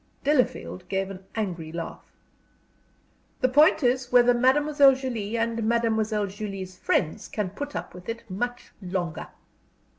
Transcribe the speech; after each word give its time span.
Delafield 0.23 0.89
gave 0.89 1.11
an 1.11 1.25
angry 1.35 1.71
laugh. 1.71 2.03
"The 3.41 3.47
point 3.49 3.83
is 3.83 4.11
whether 4.11 4.33
Mademoiselle 4.33 4.95
Julie 4.95 5.37
and 5.37 5.61
Mademoiselle 5.61 6.25
Julie's 6.25 6.75
friends 6.75 7.27
can 7.27 7.51
put 7.51 7.75
up 7.75 7.93
with 7.93 8.09
it 8.09 8.27
much 8.27 8.71
longer." 8.81 9.27